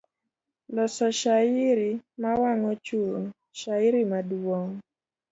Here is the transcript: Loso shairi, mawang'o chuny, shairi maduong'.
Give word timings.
Loso 0.75 1.05
shairi, 1.19 1.89
mawang'o 2.21 2.71
chuny, 2.85 3.23
shairi 3.59 4.01
maduong'. 4.11 4.75